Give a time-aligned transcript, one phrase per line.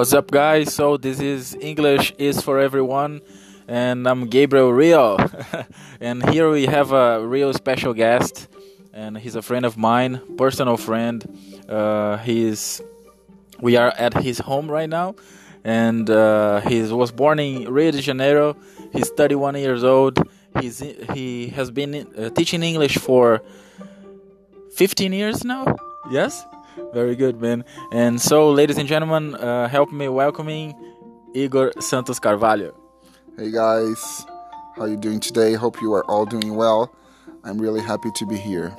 [0.00, 0.72] What's up, guys?
[0.72, 3.20] So, this is English is for everyone,
[3.68, 5.18] and I'm Gabriel Rio.
[6.00, 8.48] and here we have a real special guest,
[8.94, 11.20] and he's a friend of mine, personal friend.
[11.68, 12.80] Uh, he's
[13.60, 15.16] we are at his home right now,
[15.64, 18.56] and uh, he was born in Rio de Janeiro.
[18.94, 20.18] He's 31 years old.
[20.62, 20.78] He's
[21.12, 23.42] he has been uh, teaching English for
[24.72, 25.76] 15 years now.
[26.10, 26.42] Yes.
[26.92, 27.64] Very good, man.
[27.92, 30.74] And so, ladies and gentlemen, uh, help me welcoming
[31.34, 32.74] Igor Santos Carvalho.
[33.36, 34.26] Hey guys,
[34.76, 35.54] how you doing today?
[35.54, 36.94] Hope you are all doing well.
[37.44, 38.76] I'm really happy to be here.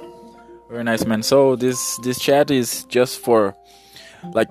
[0.69, 1.23] Very nice, man.
[1.23, 3.55] So this this chat is just for
[4.33, 4.49] like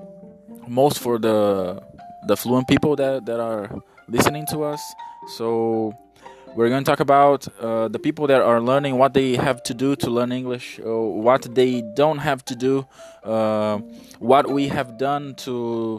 [0.67, 1.81] most for the
[2.27, 3.71] the fluent people that that are
[4.09, 4.83] listening to us.
[5.37, 5.93] So
[6.57, 9.75] we're going to talk about uh, the people that are learning what they have to
[9.75, 12.87] do to learn English, uh, what they don't have to do,
[13.25, 13.79] uh,
[14.19, 15.99] what we have done to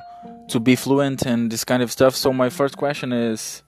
[0.49, 2.15] to be fluent, and this kind of stuff.
[2.15, 3.63] So my first question is,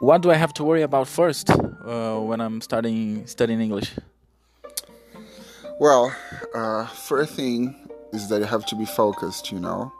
[0.00, 3.92] what do I have to worry about first uh, when I'm starting studying English?
[5.80, 6.14] Well,
[6.54, 7.74] uh, first thing
[8.12, 9.50] is that you have to be focused.
[9.50, 9.92] You know,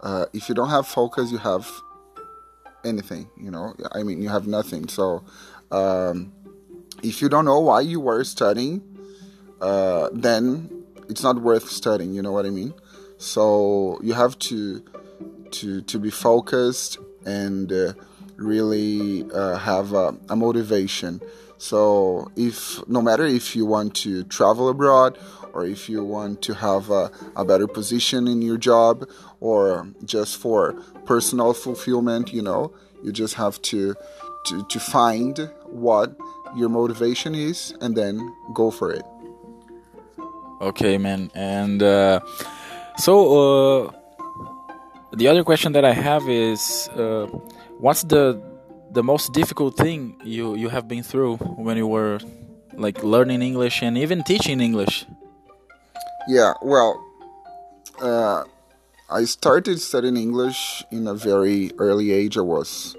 [0.00, 1.66] uh, if you don't have focus, you have
[2.84, 3.74] anything you know?
[3.92, 4.88] I mean you have nothing.
[4.88, 5.24] So
[5.70, 6.32] um,
[7.02, 8.82] if you don't know why you were studying
[9.60, 10.70] uh, then
[11.08, 12.72] it's not worth studying you know what i mean?
[13.18, 14.82] So you have to
[15.50, 17.92] to to be focused and uh,
[18.36, 21.20] really uh, have a, a motivation.
[21.58, 25.18] So if no matter if you want to travel abroad
[25.58, 29.08] or if you want to have a, a better position in your job
[29.40, 33.94] or just for personal fulfillment you know you just have to
[34.46, 36.16] to, to find what
[36.56, 38.14] your motivation is and then
[38.54, 39.04] go for it.
[40.60, 41.30] Okay man.
[41.34, 42.20] And uh,
[42.96, 43.12] so
[43.86, 43.92] uh,
[45.12, 47.26] the other question that i have is uh,
[47.78, 48.40] what's the
[48.90, 52.18] the most difficult thing you you have been through when you were
[52.74, 55.06] like learning english and even teaching english
[56.28, 57.04] yeah, well,
[58.00, 58.44] uh,
[59.10, 62.36] I started studying English in a very early age.
[62.36, 62.94] I was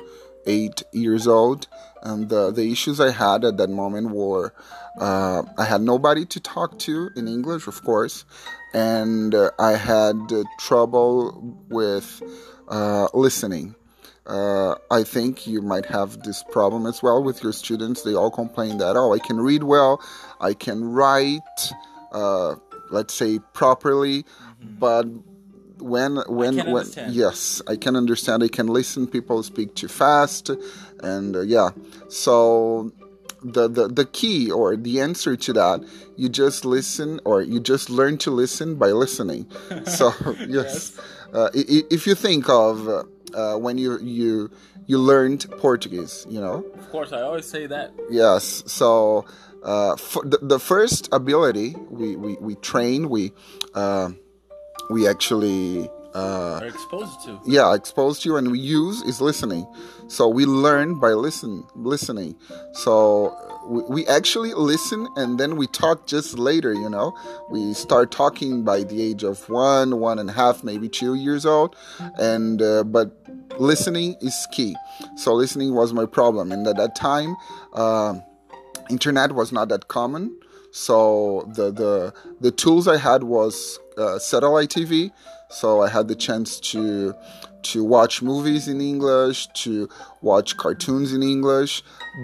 [0.47, 1.67] eight years old,
[2.01, 4.53] and the, issues I had at that moment were
[4.99, 8.25] uh, I had nobody to talk to in English, of course,
[8.73, 10.17] and uh, I had
[10.59, 12.23] trouble with
[12.67, 13.75] uh, listening.
[14.25, 18.01] Uh, I think you might have this problem as well with your students.
[18.01, 20.01] They all complain that, oh, I can read well,
[20.41, 21.41] I can write.
[22.91, 24.79] Let's say properly mm-hmm.
[24.79, 25.05] but
[25.81, 27.13] when when when understand.
[27.13, 30.51] yes i can understand i can listen people speak too fast
[31.01, 31.69] and uh, yeah
[32.09, 32.91] so
[33.41, 35.81] the, the the key or the answer to that
[36.17, 39.49] you just listen or you just learn to listen by listening
[39.85, 40.99] so yes, yes.
[41.33, 42.87] Uh, if you think of
[43.33, 44.51] uh, when you you
[44.87, 49.23] you learned portuguese you know of course i always say that yes so
[49.63, 53.31] uh, the, the, first ability we, we, we train, we
[53.75, 54.09] uh,
[54.89, 57.39] we actually uh, are exposed to.
[57.45, 59.67] Yeah, exposed to, and we use is listening.
[60.07, 62.35] So we learn by listen listening.
[62.73, 63.35] So
[63.67, 66.73] we, we actually listen and then we talk just later.
[66.73, 67.15] You know,
[67.49, 71.45] we start talking by the age of one, one and a half, maybe two years
[71.45, 71.75] old,
[72.17, 73.11] and uh, but
[73.59, 74.75] listening is key.
[75.17, 77.35] So listening was my problem, and at that time.
[77.73, 78.19] Uh,
[78.89, 80.35] internet was not that common.
[80.71, 85.11] So the the the tools i had was uh, satellite tv
[85.49, 87.15] so i had the chance to
[87.63, 89.89] to watch movies in english to
[90.21, 91.81] watch cartoons in english.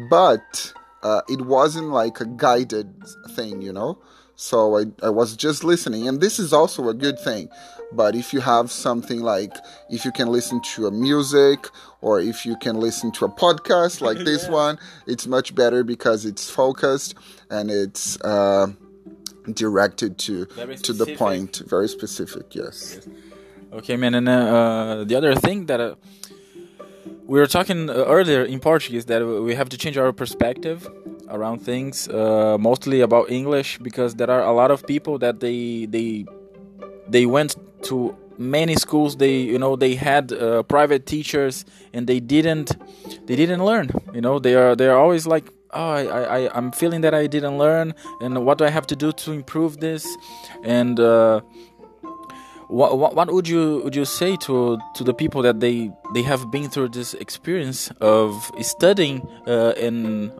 [0.10, 2.94] But uh, it wasn't like a guided
[3.32, 3.98] thing you know?
[4.36, 6.08] So I, I was just listening.
[6.08, 7.50] And this is also a good thing.
[7.92, 9.56] But if you have something like
[9.90, 11.68] if you can listen to a music
[12.06, 14.64] or if you can listen to a podcast like this yeah.
[14.64, 17.16] one it's much better because it's focused
[17.50, 18.68] and it's uh,
[19.54, 20.46] directed to
[20.88, 23.08] to the point very specific yes, yes.
[23.74, 25.96] okay man and uh, the other thing that uh,
[27.26, 30.88] we were talking earlier in portuguese that we have to change our perspective
[31.30, 35.86] around things, uh, mostly about English, because there are a lot of people that they
[35.86, 36.26] they
[37.08, 39.18] they went to many schools.
[39.18, 42.76] They you know they had uh, private teachers and they didn't
[43.28, 43.90] they didn't learn.
[44.14, 46.04] You know they are they are always like oh I,
[46.46, 49.32] I I'm feeling that I didn't learn and what do I have to do to
[49.32, 50.08] improve this
[50.64, 51.00] and.
[51.00, 51.42] Uh,
[52.68, 56.24] what, what, what would you would you say to to the people that they they
[56.24, 60.32] have been through this experience of studying uh, in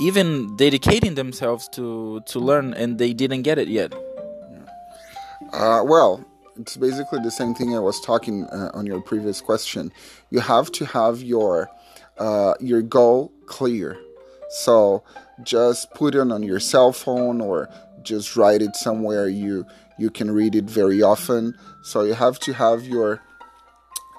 [0.00, 3.92] even dedicating themselves to to learn and they didn't get it yet
[5.52, 6.24] uh, well
[6.58, 9.92] it's basically the same thing I was talking uh, on your previous question.
[10.30, 11.70] You have to have your
[12.18, 13.98] uh, your goal clear.
[14.48, 15.02] So
[15.42, 17.68] just put it on your cell phone or
[18.02, 19.66] just write it somewhere you
[19.98, 21.56] you can read it very often.
[21.82, 23.20] So you have to have your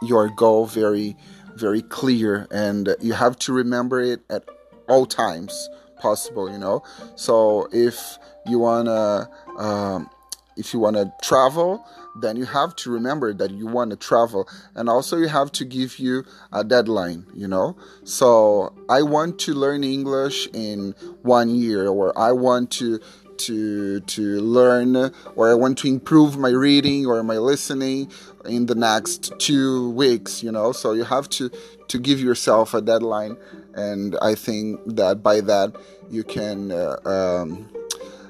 [0.01, 1.15] your goal very
[1.55, 4.47] very clear and you have to remember it at
[4.87, 5.69] all times
[5.99, 6.83] possible you know
[7.15, 10.07] so if you want to um,
[10.55, 11.83] if you want to travel
[12.21, 15.65] then you have to remember that you want to travel and also you have to
[15.65, 17.75] give you a deadline you know?
[18.03, 22.99] So i want to learn english in one year or i want to
[23.37, 24.95] to to learn
[25.35, 28.11] or i want to improve my reading or my listening
[28.45, 30.71] in the next two weeks you know?
[30.71, 31.51] So you have to
[31.87, 33.37] to give yourself a deadline
[33.75, 35.75] and i think that by that
[36.09, 37.69] you can uh, um,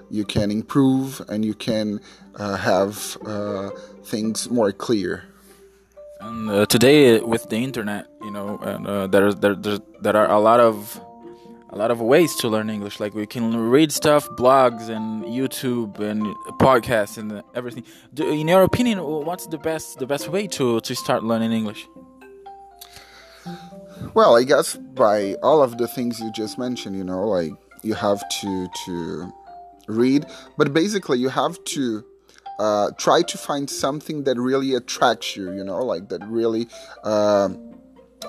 [0.09, 1.99] you can improve and you can
[2.35, 3.69] uh, have uh,
[4.03, 5.23] things more clear.
[6.19, 10.31] And uh, today, with the internet, you know, and uh, there, there, there, there are
[10.31, 10.99] a lot of
[11.69, 12.99] a lot of ways to learn English.
[12.99, 16.25] Like we can read stuff, blogs, and YouTube, and
[16.59, 17.83] podcasts, and everything.
[18.13, 21.87] Do, in your opinion, what's the best the best way to to start learning English?
[24.13, 27.51] Well, I guess by all of the things you just mentioned, you know, like
[27.83, 29.33] you have to to
[29.87, 30.25] read,
[30.57, 32.05] but basically you have to
[32.59, 35.51] uh, try to find something that really attracts you.
[35.51, 36.67] You know, like that really
[37.03, 37.49] uh,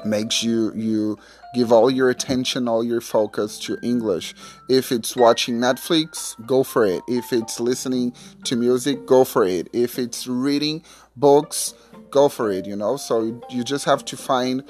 [0.04, 1.18] makes you you
[1.54, 4.34] give all your attention, all your focus to English.
[4.68, 7.02] If it's watching Netflix, go for it.
[7.08, 8.12] If it's listening
[8.44, 9.68] to music, go for it.
[9.72, 10.84] If it's reading
[11.16, 11.74] books,
[12.10, 12.66] go for it.
[12.66, 14.62] You know, so you just have to find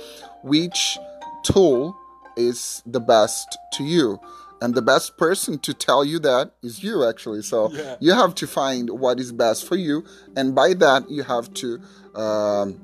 [0.43, 0.99] which
[1.43, 1.97] tool
[2.37, 4.21] is the best to you
[4.61, 7.43] and the best person to tell you that is you actually.
[7.43, 7.97] So yeah.
[8.01, 10.05] you have to find what is best for you.
[10.37, 11.81] And by that you have to
[12.15, 12.81] um,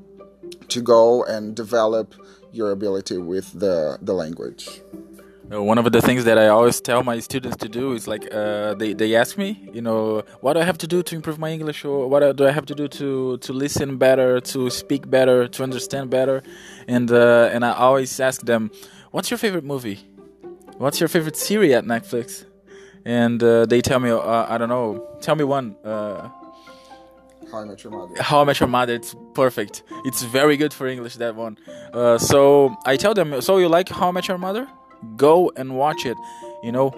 [0.69, 2.15] to go and develop
[2.53, 4.69] your ability with the the language.
[5.53, 8.27] Uh, one of the things that I always tell my students to do is like
[8.33, 11.39] uh, they, they ask me, you know, what do I have to do to improve
[11.39, 15.11] my English, or what do I have to do to, to listen better, to speak
[15.11, 16.43] better, to understand better,
[16.89, 18.71] and uh, and I always ask them,
[19.11, 20.01] what's your favorite movie?
[20.79, 22.45] What's your favorite series at Netflix?
[23.05, 25.77] And uh, they tell me, uh, I don't know, tell me one.
[25.85, 26.29] Uh,
[27.51, 28.23] How I Met Your Mother.
[28.23, 28.95] How I Met Your Mother.
[28.95, 29.83] It's perfect.
[30.05, 31.17] It's very good for English.
[31.17, 31.59] That one.
[31.93, 34.67] Uh, so I tell them, so you like How I Met Your Mother?
[35.17, 36.17] Go and watch it.
[36.63, 36.95] You know,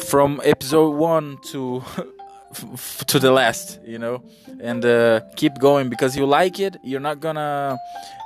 [0.00, 1.84] from episode one to
[3.06, 3.78] to the last.
[3.84, 4.24] You know,
[4.60, 6.76] and uh, keep going because you like it.
[6.82, 7.78] You're not gonna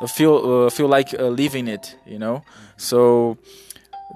[0.09, 0.37] feel
[0.67, 1.95] uh, feel like uh, leaving it.
[2.07, 2.43] You know,
[2.79, 3.37] so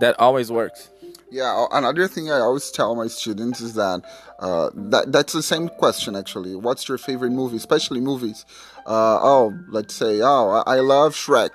[0.01, 0.91] that always works.
[1.31, 4.03] Yeah, another thing I always tell my students is that
[4.39, 6.55] uh, that that's the same question actually.
[6.55, 8.45] What's your favorite movie, especially movies?
[8.87, 11.51] Uh, oh, let's say, oh, I love Shrek.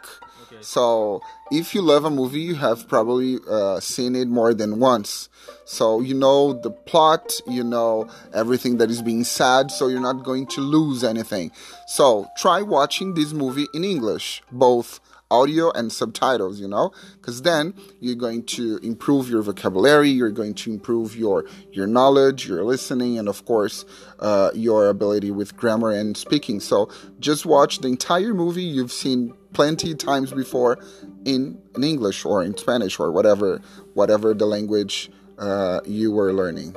[0.51, 0.57] Okay.
[0.62, 1.21] So
[1.51, 5.30] if you love a movie, you have probably uh, seen it more than once.
[5.65, 10.24] So you know the plot, you know everything that is being said, so you're not
[10.24, 11.51] going to lose anything.
[11.88, 15.00] So try watching this movie in English, both
[15.31, 20.54] audio and subtitles, you know, because then you're going to improve your vocabulary, you're going
[20.56, 23.86] to improve your your knowledge, your listening, and of course
[24.20, 26.59] uh, your ability with grammar and speaking.
[26.59, 30.80] So just watch the entire movie you've seen plenty times before
[31.26, 33.62] in, in English or in Spanish or whatever
[33.94, 36.76] whatever the language uh, you were learning.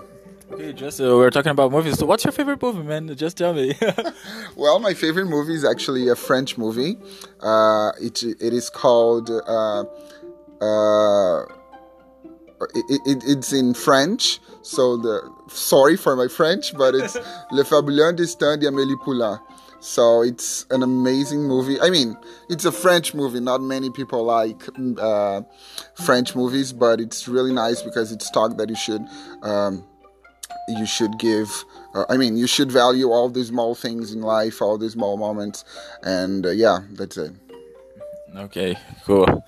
[0.52, 1.98] Okay, just uh, we're talking about movies.
[1.98, 3.14] So, what's your favorite movie, man?
[3.16, 3.74] Just tell me.
[4.56, 6.98] well, my favorite movie is actually a French movie.
[7.40, 9.30] Uh, it it is called.
[9.30, 9.84] Uh,
[10.60, 11.44] uh,
[12.74, 17.16] it, it, it's in French, so the sorry for my French, but it's
[17.50, 19.40] Le Fabuleux Destin d'Amélie Poulain.
[19.80, 21.80] So it's an amazing movie.
[21.80, 22.16] I mean,
[22.48, 23.40] it's a French movie.
[23.40, 24.62] Not many people like
[25.00, 25.42] uh,
[26.04, 29.02] French movies, but it's really nice because it's talk that you should
[29.42, 29.84] um,
[30.68, 34.62] you should give uh, i mean you should value all these small things in life
[34.62, 35.64] all these small moments
[36.02, 37.32] and uh, yeah that's it
[38.36, 39.44] okay cool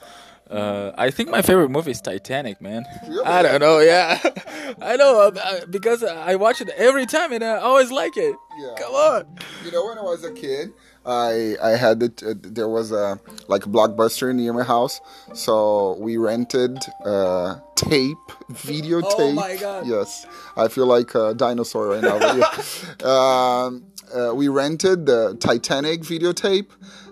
[0.51, 2.85] uh, I think my favorite movie is Titanic, man.
[3.09, 3.25] Really?
[3.25, 4.21] I don't know, yeah.
[4.83, 8.37] I know uh, because I watch it every time and I always like it.
[8.61, 8.75] Yeah.
[8.79, 9.39] Come on.
[9.65, 10.73] You know, when I was a kid,
[11.07, 12.23] I I had it.
[12.23, 15.01] Uh, there was a like a blockbuster near my house,
[15.35, 18.17] so we rented uh, tape,
[18.49, 19.35] video oh tape.
[19.35, 19.87] my god!
[19.87, 22.17] Yes, I feel like a dinosaur right now.
[22.17, 23.05] yeah.
[23.67, 23.85] um,
[24.15, 26.69] uh, we rented the Titanic videotape,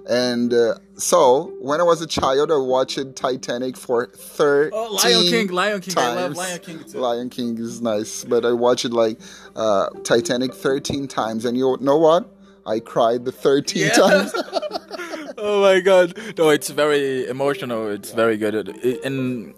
[0.08, 4.72] and uh, so when I was a child, I watched Titanic for thirteen.
[4.74, 6.18] Oh, Lion King, Lion King, times.
[6.18, 6.98] I love Lion King too.
[6.98, 9.18] Lion King is nice, but I watched it like
[9.54, 12.26] uh, Titanic thirteen times, and you know what?
[12.66, 13.90] I cried the 13 Yeah.
[13.90, 14.32] times.
[15.38, 18.54] oh my god no it's very emotional it's very good
[18.84, 19.54] It- and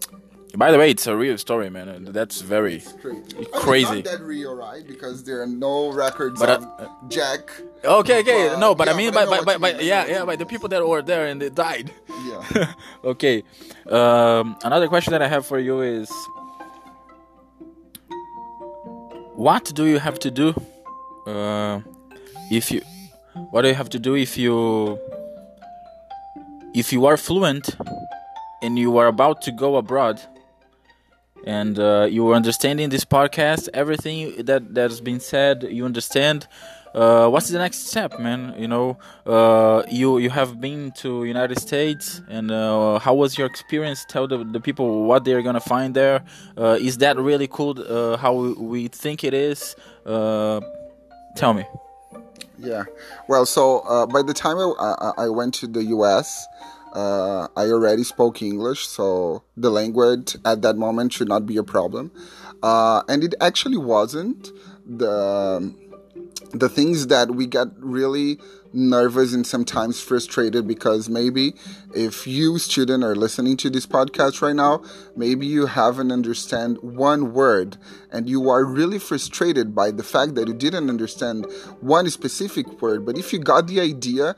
[0.57, 3.47] by the way it's a real story man and that's very Crazy.
[3.53, 3.95] Crazy.
[4.03, 4.87] Not that real, right?
[4.87, 7.51] Because there are no records But, of uh, Jack.
[7.85, 10.25] okay okay But, no but i mean but I by, by, by mean, yeah yeah
[10.25, 11.91] by the people that were there and they died
[12.31, 12.73] Yeah.
[13.13, 13.43] okay
[13.91, 16.09] um, another question that i have for you is
[19.35, 20.55] what do you have to do
[21.27, 21.81] uh,
[22.51, 22.81] if you
[23.51, 24.99] what do you have to do if you
[26.75, 27.77] if you are fluent
[28.63, 30.21] and you are about to go abroad
[31.47, 36.47] and uh, you are understanding this podcast everything that that has been said you understand
[36.95, 38.55] uh, what's the next step man?
[38.57, 43.49] You know uh, you you have been to united states and uh, how was your
[43.49, 44.05] experience?
[44.09, 46.23] Tell the, the people what they're gonna find there.
[46.57, 49.75] Uh, is that really cool uh, how we think it is?
[50.05, 51.65] Tell me
[52.59, 52.85] Yeah.
[53.29, 56.47] Well, so uh, by the time I, I, went to the US,
[56.93, 61.65] uh, I already spoke English, so the language at that moment should not be a
[61.65, 62.13] problem.
[62.63, 64.51] Uh, and it actually wasn't.
[64.87, 65.75] The
[66.53, 68.39] the things that we get really
[68.73, 71.55] nervous and sometimes frustrated because maybe
[71.95, 74.83] if you student are listening to this podcast right now
[75.17, 77.77] maybe you haven't understand one word
[78.11, 81.47] and you are really frustrated by the fact that you didn't understand
[81.81, 83.07] one specific word.
[83.07, 84.35] But if you got the idea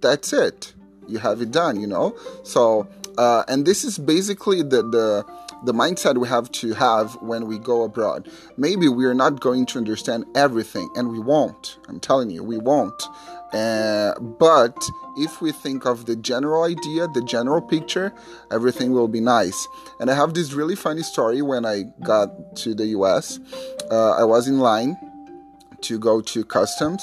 [0.00, 0.74] that's it.
[1.06, 2.16] You have it done you know?
[2.42, 5.26] So uh, and this is basically the the
[5.64, 8.30] the mindset we have to have when we go abroad.
[8.56, 11.78] Maybe we are not going to understand everything and we won't.
[11.88, 13.02] I'm telling you we won't.
[13.52, 14.76] Uh, but
[15.16, 18.12] if we think of the general idea the general picture
[18.50, 19.66] everything will be nice.
[20.00, 23.38] And i have this really funny story when i got to the us
[23.90, 24.96] uh, i was in line
[25.82, 27.02] to go to customs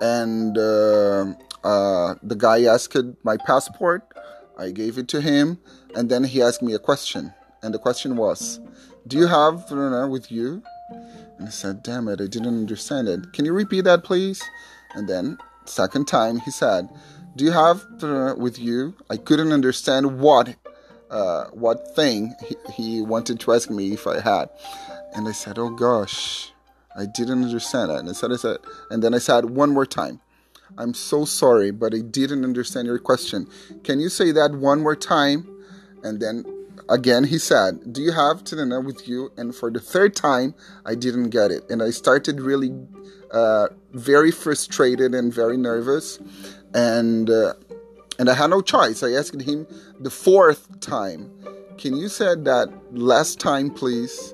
[0.00, 1.26] and uh,
[1.62, 4.02] uh, the guy asked my passport.
[4.58, 5.58] I gave it to him
[5.94, 7.32] and then he asked me a question
[7.64, 8.60] and the question was
[9.06, 9.70] do you have
[10.08, 10.62] with you
[11.38, 14.42] and i said damn it i didn't understand it can you repeat that please
[14.94, 16.88] and then second time he said
[17.36, 17.84] do you have
[18.38, 20.54] with you i couldn't understand what
[21.10, 24.48] uh, what thing he, he wanted to ask me if i had
[25.14, 26.52] and i said oh gosh
[26.96, 27.98] I didn't understand it.
[27.98, 28.58] And I said, I said,
[28.90, 30.20] and then I said one more time.
[30.78, 33.48] I'm so sorry, but I didn't understand your question.
[33.82, 35.48] Can you say that one more time?
[36.02, 36.44] And then
[36.88, 39.32] again, he said, Do you have Tanana with you?
[39.36, 41.68] And for the third time, I didn't get it.
[41.70, 42.72] And I started really
[43.30, 46.18] uh, very frustrated and very nervous.
[46.74, 47.54] And, uh,
[48.18, 49.02] and I had no choice.
[49.02, 49.66] I asked him
[49.98, 51.30] the fourth time,
[51.78, 54.33] Can you say that last time, please?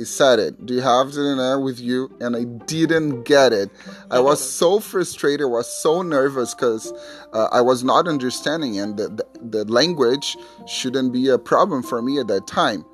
[0.00, 0.64] He said it.
[0.64, 2.10] Do you have in with you?
[2.22, 3.70] And I didn't get it.
[4.10, 5.42] I was so frustrated.
[5.42, 6.90] I was so nervous because
[7.34, 12.00] uh, I was not understanding, and the, the, the language shouldn't be a problem for
[12.00, 12.86] me at that time.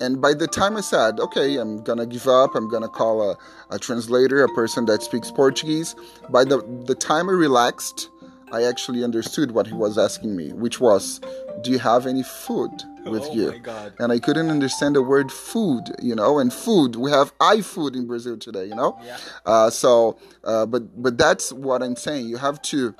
[0.00, 3.36] And by the time I said, okay, I'm gonna give up, I'm gonna call a,
[3.70, 5.96] a translator, a person that speaks Portuguese,
[6.30, 8.08] by the, the time I relaxed,
[8.52, 11.20] I actually understood what he was asking me, which was,
[11.62, 12.70] do you have any food
[13.06, 13.50] with Oh you?
[13.52, 13.94] my God.
[13.98, 18.06] And I couldn't understand the word food, you know, and food, we have iFood in
[18.06, 18.98] Brazil today, you know?
[19.02, 19.16] Yeah.
[19.46, 22.26] Uh, so, uh, but, but that's what I'm saying.
[22.28, 22.94] You have to,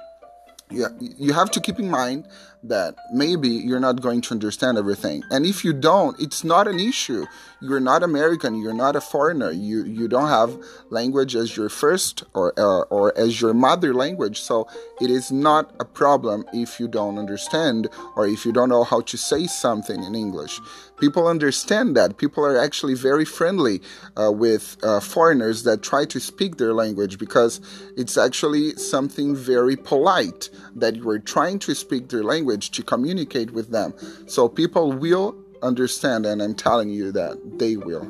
[0.73, 2.27] yeah, you have to keep in mind
[2.65, 5.23] that maybe you're not going to understand everything.
[5.31, 7.27] And if you don't it's not an issue.
[7.61, 9.51] You're not american you're not a foreigner.
[9.51, 10.57] You you don't have
[10.91, 14.41] language as your first or or, or as your mother language.
[14.41, 14.69] So
[15.01, 19.01] it is not a problem if you don't understand or if you don't know how
[19.01, 20.61] to say something in english
[21.03, 22.17] people understand that.
[22.17, 23.83] People are actually very friendly
[24.17, 27.61] uh, with uh, foreigners that try to speak their language because
[27.97, 33.51] it's actually something very polite that you are trying to speak their language to communicate
[33.51, 33.93] with them.
[34.27, 35.35] So people will
[35.71, 38.07] understand and i'm telling you that they will.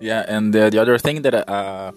[0.00, 1.92] Yeah, and the, the other thing that uh,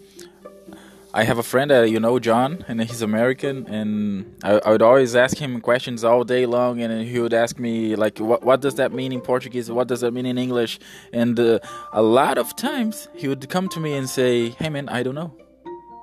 [1.14, 4.82] I have a friend that you know, John, and he's American, and I, I would
[4.82, 8.62] always ask him questions all day long, and he would ask me like, "What what
[8.62, 9.72] does that mean in Portuguese?
[9.72, 10.80] What does that mean in English?"
[11.14, 11.60] And uh,
[11.94, 15.16] a lot of times he would come to me and say, "Hey man, I don't
[15.16, 15.34] know.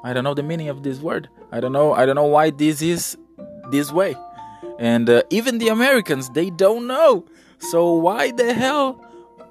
[0.03, 1.29] I don't know the meaning of this word.
[1.53, 1.93] I don't know.
[1.93, 3.19] I don't know why this is
[3.71, 4.17] this way."
[4.79, 7.27] And uh, even the Americans, they don't know.
[7.59, 9.04] So why the hell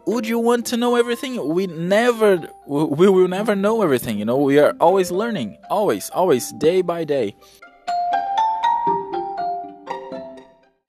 [0.05, 1.53] would you want to know everything?
[1.53, 4.19] We never, we will never know everything.
[4.19, 7.35] You know, we are always learning, always, always, day by day.